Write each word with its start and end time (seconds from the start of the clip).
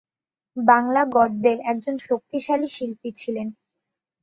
বাংলা 0.57 1.01
গদ্যের 1.15 1.57
একজন 1.71 1.95
শক্তিশালী 2.07 2.67
শিল্পী 2.67 3.09
ছিলেন। 3.15 3.47